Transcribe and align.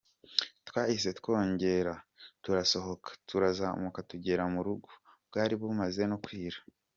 Twahise 0.67 1.09
twongera 1.19 1.93
turasohoka, 2.43 3.09
turazamuka 3.29 3.99
tugera 4.09 4.43
mu 4.53 4.61
rugo, 4.67 4.89
bwari 5.27 5.53
bumaze 5.61 6.03
no 6.11 6.17
kwira. 6.25 6.59